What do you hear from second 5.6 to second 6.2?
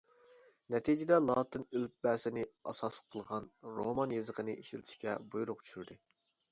چۈشۈردى.